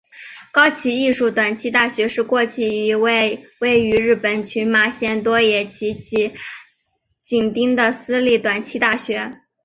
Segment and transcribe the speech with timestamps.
[0.51, 6.33] 高崎艺术短期大学是过去一所位于日本群马县多野郡吉
[7.23, 9.39] 井町的私立短期大学。